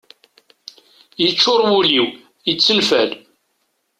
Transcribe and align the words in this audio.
Yeččur 1.21 1.59
wul-iw, 1.69 2.07
yettenfal 2.47 3.09